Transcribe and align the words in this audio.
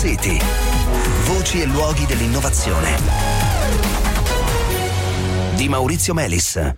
City. 0.00 0.38
Voci 1.26 1.60
e 1.60 1.66
luoghi 1.66 2.06
dell'innovazione. 2.06 2.96
Di 5.56 5.68
Maurizio 5.68 6.14
Melis. 6.14 6.74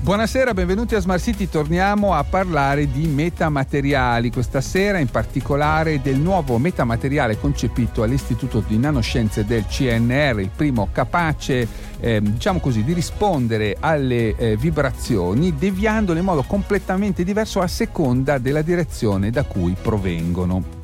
Buonasera, 0.00 0.54
benvenuti 0.54 0.94
a 0.94 1.00
Smart 1.00 1.20
City. 1.20 1.48
Torniamo 1.48 2.14
a 2.14 2.22
parlare 2.22 2.88
di 2.88 3.08
metamateriali. 3.08 4.30
Questa 4.30 4.60
sera 4.60 4.98
in 4.98 5.08
particolare 5.08 6.00
del 6.00 6.20
nuovo 6.20 6.56
metamateriale 6.58 7.36
concepito 7.36 8.04
all'Istituto 8.04 8.62
di 8.64 8.78
Nanoscienze 8.78 9.44
del 9.44 9.66
CNR, 9.66 10.38
il 10.38 10.50
primo 10.54 10.90
capace, 10.92 11.66
eh, 11.98 12.22
diciamo 12.22 12.60
così, 12.60 12.84
di 12.84 12.92
rispondere 12.92 13.76
alle 13.80 14.36
eh, 14.36 14.56
vibrazioni 14.56 15.52
deviandole 15.56 16.20
in 16.20 16.26
modo 16.26 16.44
completamente 16.44 17.24
diverso 17.24 17.60
a 17.60 17.66
seconda 17.66 18.38
della 18.38 18.62
direzione 18.62 19.30
da 19.30 19.42
cui 19.42 19.74
provengono. 19.80 20.78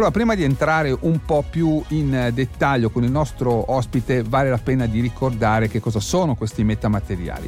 Allora, 0.00 0.14
prima 0.14 0.34
di 0.34 0.44
entrare 0.44 0.96
un 0.98 1.26
po' 1.26 1.44
più 1.48 1.82
in 1.88 2.30
dettaglio 2.32 2.88
con 2.88 3.04
il 3.04 3.10
nostro 3.10 3.70
ospite, 3.70 4.22
vale 4.22 4.48
la 4.48 4.56
pena 4.56 4.86
di 4.86 4.98
ricordare 4.98 5.68
che 5.68 5.78
cosa 5.78 6.00
sono 6.00 6.36
questi 6.36 6.64
metamateriali 6.64 7.46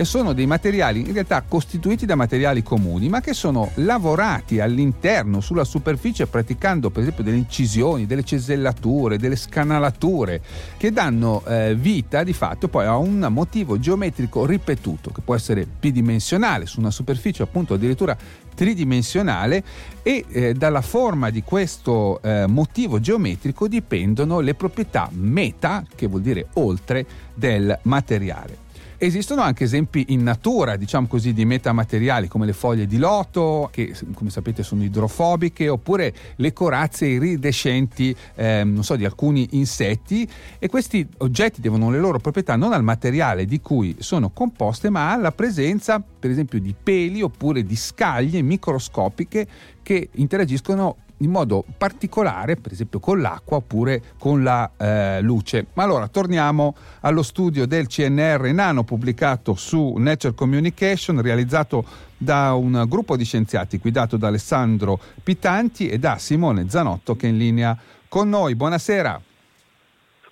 e 0.00 0.04
sono 0.04 0.32
dei 0.32 0.46
materiali 0.46 1.00
in 1.00 1.12
realtà 1.12 1.42
costituiti 1.42 2.06
da 2.06 2.14
materiali 2.14 2.62
comuni, 2.62 3.08
ma 3.08 3.20
che 3.20 3.34
sono 3.34 3.72
lavorati 3.74 4.60
all'interno, 4.60 5.40
sulla 5.40 5.64
superficie, 5.64 6.28
praticando 6.28 6.90
per 6.90 7.02
esempio 7.02 7.24
delle 7.24 7.38
incisioni, 7.38 8.06
delle 8.06 8.22
cesellature, 8.22 9.18
delle 9.18 9.34
scanalature, 9.34 10.40
che 10.76 10.92
danno 10.92 11.44
eh, 11.44 11.74
vita 11.74 12.22
di 12.22 12.32
fatto 12.32 12.68
poi 12.68 12.86
a 12.86 12.96
un 12.96 13.26
motivo 13.28 13.80
geometrico 13.80 14.46
ripetuto, 14.46 15.10
che 15.10 15.20
può 15.20 15.34
essere 15.34 15.66
bidimensionale, 15.66 16.66
su 16.66 16.78
una 16.78 16.92
superficie 16.92 17.42
appunto 17.42 17.74
addirittura 17.74 18.16
tridimensionale 18.54 19.64
e 20.04 20.24
eh, 20.28 20.54
dalla 20.54 20.80
forma 20.80 21.30
di 21.30 21.42
questo 21.42 22.22
eh, 22.22 22.46
motivo 22.46 23.00
geometrico 23.00 23.66
dipendono 23.66 24.38
le 24.38 24.54
proprietà 24.54 25.10
meta, 25.12 25.82
che 25.92 26.06
vuol 26.06 26.22
dire 26.22 26.46
oltre, 26.52 27.04
del 27.34 27.76
materiale. 27.82 28.66
Esistono 29.00 29.42
anche 29.42 29.62
esempi 29.62 30.06
in 30.08 30.24
natura, 30.24 30.74
diciamo 30.74 31.06
così, 31.06 31.32
di 31.32 31.44
metamateriali 31.44 32.26
come 32.26 32.46
le 32.46 32.52
foglie 32.52 32.84
di 32.84 32.98
loto, 32.98 33.68
che 33.70 33.94
come 34.12 34.28
sapete 34.28 34.64
sono 34.64 34.82
idrofobiche, 34.82 35.68
oppure 35.68 36.12
le 36.34 36.52
corazze 36.52 37.06
iridescenti, 37.06 38.12
eh, 38.34 38.64
non 38.64 38.82
so, 38.82 38.96
di 38.96 39.04
alcuni 39.04 39.50
insetti. 39.52 40.28
E 40.58 40.68
questi 40.68 41.06
oggetti 41.18 41.60
devono 41.60 41.90
le 41.90 42.00
loro 42.00 42.18
proprietà 42.18 42.56
non 42.56 42.72
al 42.72 42.82
materiale 42.82 43.44
di 43.44 43.60
cui 43.60 43.94
sono 44.00 44.30
composte, 44.30 44.90
ma 44.90 45.12
alla 45.12 45.30
presenza, 45.30 46.02
per 46.02 46.30
esempio, 46.30 46.58
di 46.58 46.74
peli 46.74 47.22
oppure 47.22 47.62
di 47.62 47.76
scaglie 47.76 48.42
microscopiche 48.42 49.46
che 49.80 50.08
interagiscono 50.14 50.96
in 51.18 51.30
modo 51.30 51.64
particolare, 51.76 52.56
per 52.56 52.72
esempio 52.72 53.00
con 53.00 53.20
l'acqua 53.20 53.58
oppure 53.58 54.02
con 54.18 54.42
la 54.42 54.70
eh, 54.76 55.20
luce. 55.20 55.66
Ma 55.74 55.84
allora 55.84 56.08
torniamo 56.08 56.74
allo 57.00 57.22
studio 57.22 57.66
del 57.66 57.86
CNR 57.86 58.52
Nano 58.52 58.84
pubblicato 58.84 59.54
su 59.54 59.94
Nature 59.96 60.34
Communication, 60.34 61.20
realizzato 61.20 61.84
da 62.16 62.54
un 62.54 62.84
gruppo 62.88 63.16
di 63.16 63.24
scienziati 63.24 63.78
guidato 63.78 64.16
da 64.16 64.28
Alessandro 64.28 64.98
Pitanti 65.22 65.88
e 65.88 65.98
da 65.98 66.18
Simone 66.18 66.68
Zanotto 66.68 67.16
che 67.16 67.26
è 67.26 67.30
in 67.30 67.38
linea 67.38 67.76
con 68.08 68.28
noi. 68.28 68.54
Buonasera. 68.54 69.20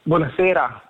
Buonasera. 0.03 0.83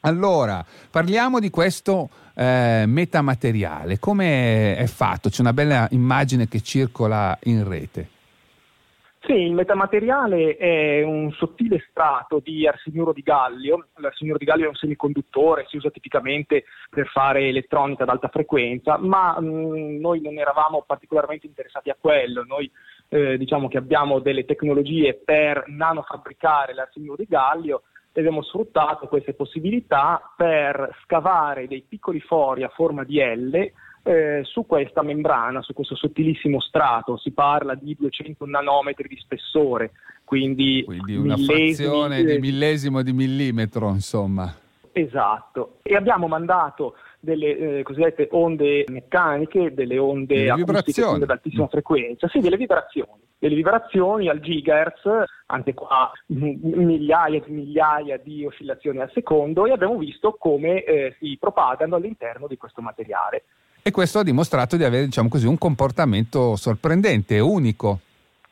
Allora, 0.00 0.64
parliamo 0.90 1.40
di 1.40 1.50
questo 1.50 2.08
eh, 2.34 2.84
metamateriale. 2.86 3.98
Come 3.98 4.76
è 4.76 4.86
fatto? 4.86 5.28
C'è 5.28 5.40
una 5.40 5.52
bella 5.52 5.88
immagine 5.90 6.46
che 6.46 6.60
circola 6.60 7.36
in 7.44 7.66
rete. 7.68 8.08
Sì, 9.28 9.34
il 9.34 9.52
metamateriale 9.52 10.56
è 10.56 11.02
un 11.02 11.30
sottile 11.32 11.84
strato 11.90 12.40
di 12.42 12.66
arseniuro 12.66 13.12
di 13.12 13.20
gallio. 13.20 13.88
L'arseniuro 13.96 14.38
di 14.38 14.46
gallio 14.46 14.64
è 14.64 14.68
un 14.68 14.74
semiconduttore, 14.74 15.66
si 15.68 15.76
usa 15.76 15.90
tipicamente 15.90 16.64
per 16.88 17.08
fare 17.08 17.46
elettronica 17.46 18.04
ad 18.04 18.08
alta 18.08 18.28
frequenza, 18.28 18.96
ma 18.96 19.38
mh, 19.38 19.44
mm, 19.44 20.00
noi 20.00 20.22
non 20.22 20.38
eravamo 20.38 20.82
particolarmente 20.86 21.46
interessati 21.46 21.90
a 21.90 21.96
quello. 22.00 22.42
Noi 22.44 22.72
eh, 23.10 23.36
diciamo 23.36 23.68
che 23.68 23.76
abbiamo 23.76 24.18
delle 24.20 24.46
tecnologie 24.46 25.20
per 25.22 25.64
nanofabbricare 25.66 26.72
l'arseniuro 26.72 27.16
di 27.16 27.26
gallio 27.28 27.82
e 28.14 28.20
abbiamo 28.20 28.40
sfruttato 28.40 29.08
queste 29.08 29.34
possibilità 29.34 30.22
per 30.38 30.96
scavare 31.02 31.68
dei 31.68 31.84
piccoli 31.86 32.20
fori 32.20 32.62
a 32.62 32.70
forma 32.70 33.04
di 33.04 33.20
L 33.20 33.72
eh, 34.08 34.40
su 34.44 34.64
questa 34.64 35.02
membrana, 35.02 35.60
su 35.60 35.74
questo 35.74 35.94
sottilissimo 35.94 36.60
strato, 36.60 37.18
si 37.18 37.30
parla 37.32 37.74
di 37.74 37.94
200 37.98 38.46
nanometri 38.46 39.06
di 39.06 39.18
spessore, 39.18 39.92
quindi, 40.24 40.82
quindi 40.86 41.14
una 41.14 41.36
frazione 41.36 42.24
di 42.24 42.38
millesimo 42.38 43.02
di 43.02 43.12
millimetro, 43.12 43.90
insomma. 43.90 44.50
Esatto, 44.92 45.76
e 45.82 45.94
abbiamo 45.94 46.26
mandato 46.26 46.94
delle 47.20 47.78
eh, 47.78 47.82
cosiddette 47.82 48.28
onde 48.30 48.84
meccaniche, 48.88 49.74
delle 49.74 49.98
onde 49.98 50.48
acustiche 50.48 51.02
ad 51.02 51.28
altissima 51.28 51.68
frequenza, 51.68 52.28
sì, 52.28 52.40
delle 52.40 52.56
vibrazioni, 52.56 53.20
delle 53.38 53.56
vibrazioni 53.56 54.28
al 54.28 54.40
gigahertz, 54.40 55.02
anche 55.46 55.74
qua 55.74 56.10
migliaia 56.28 57.40
di 57.40 57.52
migliaia 57.52 58.16
di 58.16 58.46
oscillazioni 58.46 59.00
al 59.00 59.10
secondo 59.12 59.66
e 59.66 59.72
abbiamo 59.72 59.98
visto 59.98 60.32
come 60.32 60.82
eh, 60.82 61.14
si 61.18 61.36
propagano 61.38 61.96
all'interno 61.96 62.46
di 62.46 62.56
questo 62.56 62.80
materiale 62.80 63.44
e 63.88 63.90
questo 63.90 64.18
ha 64.18 64.22
dimostrato 64.22 64.76
di 64.76 64.84
avere 64.84 65.06
diciamo 65.06 65.28
così, 65.28 65.46
un 65.46 65.56
comportamento 65.56 66.56
sorprendente, 66.56 67.38
unico. 67.38 68.00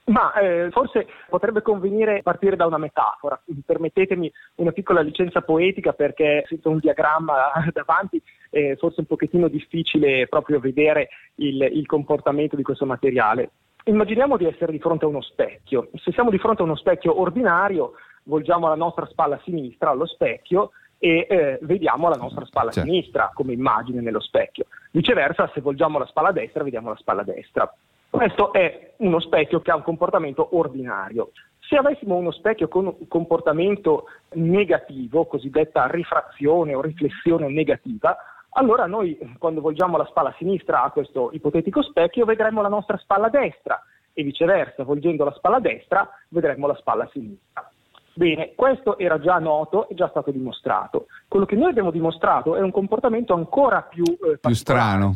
Ma 0.07 0.33
eh, 0.35 0.71
forse 0.71 1.07
potrebbe 1.29 1.63
convenire 1.63 2.23
partire 2.23 2.57
da 2.57 2.65
una 2.65 2.79
metafora. 2.79 3.41
Permettetemi 3.65 4.33
una 4.57 4.73
piccola 4.73 5.01
licenza 5.01 5.43
poetica 5.43 5.93
perché 5.93 6.45
sento 6.49 6.71
un 6.71 6.79
diagramma 6.79 7.53
davanti, 7.73 8.23
è 8.49 8.77
forse 8.77 9.01
un 9.01 9.07
pochettino 9.07 9.49
difficile 9.49 10.27
proprio 10.29 10.59
vedere 10.59 11.09
il, 11.37 11.61
il 11.61 11.87
comportamento 11.87 12.57
di 12.57 12.63
questo 12.63 12.87
materiale. 12.87 13.51
Immaginiamo 13.85 14.37
di 14.37 14.47
essere 14.47 14.73
di 14.73 14.79
fronte 14.79 15.05
a 15.05 15.09
uno 15.09 15.21
specchio. 15.21 15.91
Se 15.95 16.13
siamo 16.13 16.31
di 16.31 16.39
fronte 16.39 16.63
a 16.63 16.65
uno 16.65 16.77
specchio 16.77 17.21
ordinario, 17.21 17.93
volgiamo 18.25 18.69
la 18.69 18.75
nostra 18.75 19.07
spalla 19.07 19.41
sinistra 19.45 19.91
allo 19.91 20.07
specchio 20.07 20.71
e 20.99 21.27
eh, 21.29 21.59
vediamo 21.63 22.09
la 22.09 22.17
nostra 22.17 22.45
spalla 22.45 22.71
certo. 22.71 22.89
sinistra 22.89 23.31
come 23.35 23.53
immagine 23.53 24.01
nello 24.01 24.21
specchio. 24.21 24.67
Viceversa, 24.93 25.51
se 25.53 25.61
volgiamo 25.61 25.99
la 25.99 26.07
spalla 26.07 26.33
destra, 26.33 26.65
vediamo 26.65 26.89
la 26.89 26.97
spalla 26.97 27.23
destra. 27.23 27.73
Questo 28.09 28.53
è 28.53 28.95
uno 28.99 29.21
specchio 29.21 29.61
che 29.61 29.71
ha 29.71 29.77
un 29.77 29.83
comportamento 29.83 30.57
ordinario. 30.57 31.33
Se 31.61 31.77
avessimo 31.77 32.15
uno 32.15 32.31
specchio 32.31 32.69
con 32.69 32.87
un 32.87 33.09
comportamento 33.09 34.05
negativo, 34.35 35.27
cosiddetta 35.27 35.87
rifrazione 35.91 36.75
o 36.75 36.81
riflessione 36.81 37.49
negativa, 37.49 38.17
allora 38.51 38.87
noi 38.87 39.19
quando 39.39 39.61
volgiamo 39.61 39.97
la 39.97 40.07
spalla 40.07 40.35
sinistra 40.39 40.83
a 40.83 40.91
questo 40.91 41.31
ipotetico 41.33 41.83
specchio 41.83 42.25
vedremo 42.25 42.63
la 42.63 42.69
nostra 42.69 42.97
spalla 42.97 43.29
destra 43.29 43.83
e 44.15 44.23
viceversa, 44.23 44.83
volgendo 44.85 45.25
la 45.25 45.33
spalla 45.33 45.59
destra 45.59 46.09
vedremo 46.29 46.67
la 46.67 46.77
spalla 46.77 47.07
sinistra. 47.13 47.71
Bene, 48.17 48.53
questo 48.55 48.97
era 48.97 49.21
già 49.21 49.39
noto 49.39 49.91
e 49.91 49.95
già 49.95 50.09
stato 50.09 50.31
dimostrato. 50.31 51.07
Quello 51.29 51.45
che 51.45 51.55
noi 51.55 51.69
abbiamo 51.69 51.91
dimostrato 51.91 52.57
è 52.57 52.63
un 52.63 52.71
comportamento 52.71 53.35
ancora 53.35 53.83
più, 53.83 54.05
eh, 54.05 54.39
più 54.39 54.55
strano. 54.55 55.13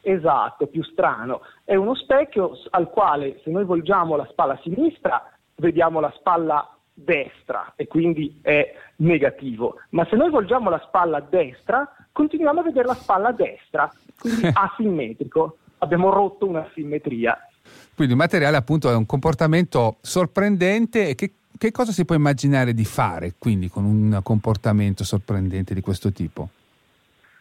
Esatto, 0.00 0.66
più 0.66 0.82
strano. 0.82 1.42
È 1.62 1.74
uno 1.74 1.94
specchio 1.94 2.52
al 2.70 2.88
quale 2.88 3.40
se 3.44 3.50
noi 3.50 3.64
volgiamo 3.64 4.16
la 4.16 4.26
spalla 4.30 4.58
sinistra 4.62 5.30
vediamo 5.56 6.00
la 6.00 6.10
spalla 6.16 6.74
destra 6.94 7.74
e 7.76 7.86
quindi 7.86 8.38
è 8.40 8.72
negativo, 8.96 9.76
ma 9.90 10.06
se 10.08 10.16
noi 10.16 10.30
volgiamo 10.30 10.70
la 10.70 10.80
spalla 10.86 11.20
destra 11.20 11.86
continuiamo 12.12 12.60
a 12.60 12.62
vedere 12.62 12.86
la 12.86 12.94
spalla 12.94 13.32
destra, 13.32 13.92
quindi 14.18 14.48
asimmetrico. 14.50 15.58
Abbiamo 15.78 16.10
rotto 16.10 16.48
una 16.48 16.66
simmetria. 16.72 17.38
Quindi 17.94 18.14
il 18.14 18.18
materiale 18.18 18.56
appunto 18.56 18.88
è 18.90 18.94
un 18.94 19.04
comportamento 19.04 19.96
sorprendente 20.00 21.08
e 21.08 21.14
che 21.14 21.32
che 21.58 21.70
cosa 21.70 21.92
si 21.92 22.04
può 22.04 22.14
immaginare 22.14 22.72
di 22.74 22.84
fare 22.84 23.34
quindi 23.38 23.68
con 23.68 23.84
un 23.84 24.20
comportamento 24.22 25.04
sorprendente 25.04 25.74
di 25.74 25.80
questo 25.80 26.12
tipo? 26.12 26.48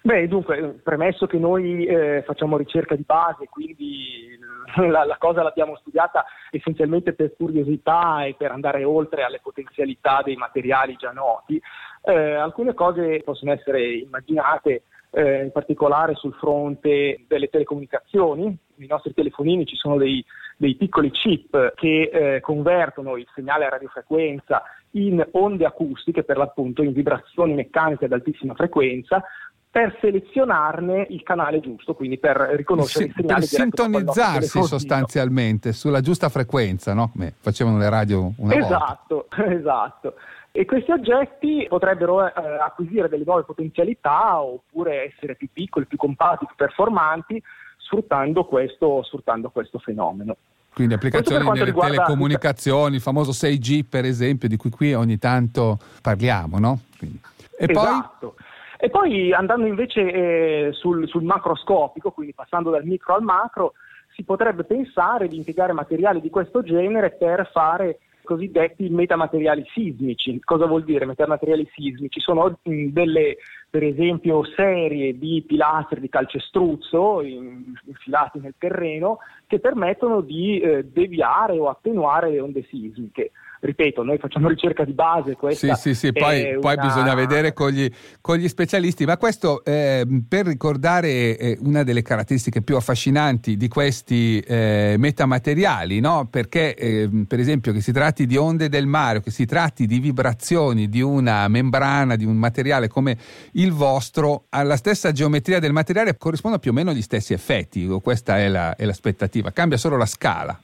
Beh, 0.05 0.27
dunque, 0.27 0.79
premesso 0.83 1.25
che 1.25 1.39
noi 1.39 1.83
eh, 1.85 2.21
facciamo 2.27 2.57
ricerca 2.57 2.95
di 2.95 3.01
base, 3.03 3.47
quindi 3.49 4.37
la, 4.87 5.03
la, 5.03 5.17
cosa 5.17 5.41
l'abbiamo 5.41 5.75
studiata 5.77 6.23
essenzialmente 6.51 7.13
per 7.13 7.33
curiosità 7.35 8.23
e 8.23 8.35
per 8.37 8.51
andare 8.51 8.83
oltre 8.83 9.23
alle 9.23 9.39
potenzialità 9.41 10.21
dei 10.23 10.35
materiali 10.35 10.95
già 10.95 11.11
noti, 11.11 11.59
eh, 12.03 12.33
alcune 12.35 12.75
cose 12.75 13.23
possono 13.23 13.51
essere 13.51 13.95
immaginate 13.95 14.83
eh, 15.09 15.45
in 15.45 15.51
particolare 15.51 16.13
sul 16.13 16.35
fronte 16.35 17.23
delle 17.27 17.49
telecomunicazioni. 17.49 18.55
Nei 18.75 18.87
nostri 18.87 19.11
telefonini 19.11 19.65
ci 19.65 19.75
sono 19.75 19.97
dei, 19.97 20.23
dei 20.57 20.75
piccoli 20.75 21.11
chip 21.11 21.73
che 21.75 22.09
eh, 22.11 22.39
convertono 22.41 23.17
il 23.17 23.27
segnale 23.33 23.65
a 23.65 23.69
radiofrequenza 23.69 24.63
in 24.91 25.25
onde 25.31 25.65
acustiche, 25.65 26.23
per 26.23 26.37
l'appunto 26.37 26.81
in 26.81 26.93
vibrazioni 26.93 27.53
meccaniche 27.53 28.05
ad 28.05 28.13
altissima 28.13 28.53
frequenza, 28.53 29.23
per 29.69 29.97
selezionarne 29.99 31.07
il 31.09 31.21
canale 31.21 31.59
giusto, 31.59 31.95
quindi 31.95 32.17
per 32.17 32.37
riconoscere 32.53 33.03
sì, 33.03 33.09
il 33.09 33.15
segnale 33.17 33.39
per 33.41 33.49
sintonizzarsi 33.49 34.63
sostanzialmente 34.63 35.73
sulla 35.73 35.99
giusta 35.99 36.29
frequenza, 36.29 36.93
no? 36.93 37.09
Come 37.11 37.33
facevano 37.37 37.77
le 37.77 37.89
radio 37.89 38.31
una 38.37 38.55
esatto, 38.55 39.27
volta. 39.27 39.35
Esatto, 39.35 39.51
esatto. 39.51 40.13
E 40.53 40.63
questi 40.63 40.91
oggetti 40.91 41.65
potrebbero 41.67 42.25
eh, 42.25 42.31
acquisire 42.61 43.09
delle 43.09 43.25
nuove 43.25 43.43
potenzialità 43.43 44.39
oppure 44.39 45.13
essere 45.13 45.35
più 45.35 45.49
piccoli, 45.51 45.85
più 45.85 45.97
compatti, 45.97 46.45
più 46.45 46.55
performanti, 46.55 47.43
sfruttando 47.85 48.45
questo, 48.45 49.03
sfruttando 49.03 49.49
questo 49.49 49.79
fenomeno. 49.79 50.35
Quindi 50.73 50.95
applicazioni 50.95 51.47
nelle 51.47 51.63
riguarda... 51.63 51.93
telecomunicazioni, 51.93 52.95
il 52.95 53.01
famoso 53.01 53.31
6G 53.31 53.85
per 53.87 54.03
esempio, 54.03 54.49
di 54.49 54.57
cui 54.57 54.69
qui 54.69 54.93
ogni 54.93 55.17
tanto 55.17 55.79
parliamo, 56.01 56.59
no? 56.59 56.79
Quindi. 56.97 57.19
E 57.57 57.65
esatto. 57.69 58.33
poi... 58.35 58.43
E 58.77 58.89
poi 58.89 59.33
andando 59.33 59.65
invece 59.67 60.01
eh, 60.01 60.69
sul, 60.73 61.07
sul 61.07 61.23
macroscopico, 61.23 62.11
quindi 62.11 62.33
passando 62.33 62.69
dal 62.69 62.83
micro 62.83 63.15
al 63.15 63.23
macro, 63.23 63.73
si 64.13 64.23
potrebbe 64.23 64.65
pensare 64.65 65.29
di 65.29 65.37
impiegare 65.37 65.71
materiali 65.71 66.19
di 66.19 66.29
questo 66.29 66.61
genere 66.61 67.11
per 67.11 67.49
fare 67.51 67.99
cosiddetti 68.25 68.89
metamateriali 68.89 69.65
sismici. 69.73 70.39
Cosa 70.43 70.65
vuol 70.65 70.83
dire 70.83 71.05
metamateriali 71.05 71.69
sismici? 71.73 72.19
Sono 72.19 72.59
delle, 72.61 73.37
per 73.69 73.83
esempio, 73.83 74.43
serie 74.55 75.17
di 75.17 75.43
pilastri 75.45 75.99
di 75.99 76.09
calcestruzzo 76.09 77.21
infilati 77.21 78.39
nel 78.39 78.55
terreno 78.57 79.19
che 79.47 79.59
permettono 79.59 80.21
di 80.21 80.59
eh, 80.59 80.85
deviare 80.85 81.57
o 81.57 81.67
attenuare 81.67 82.31
le 82.31 82.39
onde 82.39 82.65
sismiche 82.69 83.31
ripeto, 83.65 84.03
noi 84.03 84.17
facciamo 84.17 84.47
ricerca 84.49 84.85
di 84.85 84.93
base. 84.93 85.35
Sì, 85.49 85.71
sì, 85.75 85.95
sì, 85.95 86.13
poi, 86.13 86.57
poi 86.59 86.75
bisogna 86.77 87.13
vedere 87.13 87.53
con 87.53 87.71
gli, 87.71 87.89
con 88.21 88.37
gli, 88.37 88.47
specialisti, 88.47 89.05
ma 89.05 89.17
questo 89.17 89.63
eh, 89.65 90.05
per 90.27 90.45
ricordare 90.45 91.37
eh, 91.37 91.57
una 91.61 91.83
delle 91.83 92.01
caratteristiche 92.01 92.61
più 92.61 92.75
affascinanti 92.75 93.57
di 93.57 93.67
questi 93.67 94.39
eh, 94.39 94.95
metamateriali, 94.97 95.99
no? 95.99 96.27
perché 96.29 96.75
ehm, 96.75 97.25
per 97.25 97.39
esempio 97.39 97.73
che 97.73 97.81
si 97.81 97.91
tratti 97.91 98.25
di 98.25 98.37
onde 98.37 98.69
del 98.69 98.85
mare 98.85 99.21
che 99.21 99.31
si 99.31 99.45
tratti 99.45 99.85
di 99.85 99.99
vibrazioni 99.99 100.87
di 100.87 101.01
una 101.01 101.47
membrana, 101.47 102.15
di 102.15 102.25
un 102.25 102.35
materiale 102.35 102.87
come 102.87 103.17
il 103.53 103.64
vostro, 103.71 104.45
alla 104.49 104.75
stessa 104.75 105.11
geometria 105.11 105.59
del 105.59 105.71
materiale 105.71 106.17
corrispondono 106.17 106.61
più 106.61 106.71
o 106.71 106.73
meno 106.73 106.91
gli 106.91 107.01
stessi 107.01 107.33
effetti, 107.33 107.85
questa 108.01 108.37
è, 108.37 108.47
la, 108.47 108.75
è 108.75 108.85
l'aspettativa, 108.85 109.51
cambia 109.51 109.77
solo 109.77 109.97
la 109.97 110.05
scala. 110.05 110.59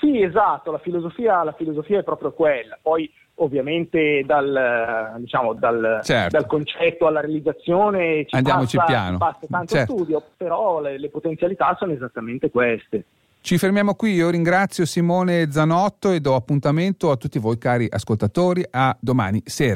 Sì, 0.00 0.22
esatto, 0.22 0.70
la 0.70 0.78
filosofia, 0.78 1.42
la 1.42 1.52
filosofia 1.52 2.00
è 2.00 2.02
proprio 2.02 2.32
quella. 2.32 2.78
Poi 2.80 3.10
ovviamente 3.36 4.22
dal, 4.24 5.14
diciamo, 5.18 5.54
dal, 5.54 6.00
certo. 6.02 6.36
dal 6.36 6.46
concetto 6.46 7.06
alla 7.06 7.20
realizzazione 7.20 8.24
ci 8.26 8.36
Andiamoci 8.36 8.76
passa, 8.76 8.92
piano. 8.92 9.18
passa 9.18 9.46
tanto 9.48 9.74
certo. 9.74 9.92
studio, 9.94 10.22
però 10.36 10.80
le, 10.80 10.98
le 10.98 11.08
potenzialità 11.08 11.74
sono 11.78 11.92
esattamente 11.92 12.50
queste. 12.50 13.04
Ci 13.40 13.58
fermiamo 13.58 13.94
qui, 13.94 14.12
io 14.14 14.30
ringrazio 14.30 14.86
Simone 14.86 15.50
Zanotto 15.50 16.12
e 16.12 16.20
do 16.20 16.34
appuntamento 16.34 17.10
a 17.10 17.16
tutti 17.16 17.38
voi 17.38 17.58
cari 17.58 17.86
ascoltatori 17.90 18.64
a 18.70 18.96
domani 18.98 19.42
sera. 19.44 19.72